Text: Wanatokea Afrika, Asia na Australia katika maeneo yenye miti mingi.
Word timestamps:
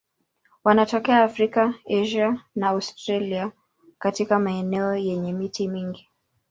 Wanatokea 0.63 1.23
Afrika, 1.23 1.73
Asia 2.01 2.45
na 2.55 2.67
Australia 2.69 3.51
katika 3.99 4.39
maeneo 4.39 4.95
yenye 4.95 5.33
miti 5.33 5.67
mingi. 5.67 6.09